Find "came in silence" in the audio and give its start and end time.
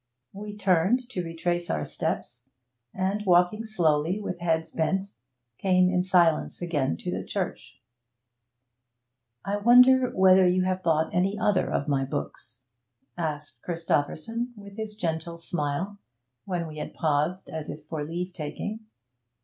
5.59-6.59